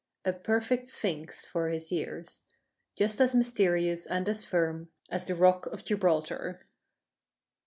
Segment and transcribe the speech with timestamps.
[0.25, 2.43] A perfect Sphinx for his years;
[2.95, 6.61] Just as mysterious and as firm as the Rock of Gibraltar.